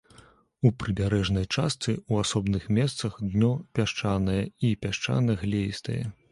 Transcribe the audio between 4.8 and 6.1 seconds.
пясчана-глеістае.